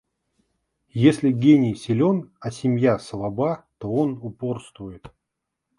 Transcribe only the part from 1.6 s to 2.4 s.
силен,